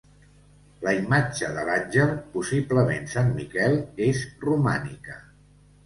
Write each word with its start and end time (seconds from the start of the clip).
La 0.87 0.93
imatge 0.99 1.51
de 1.59 1.67
l'àngel, 1.67 2.15
possiblement 2.37 3.07
Sant 3.15 3.33
Miquel, 3.39 3.79
és 4.11 4.27
romànica. 4.49 5.25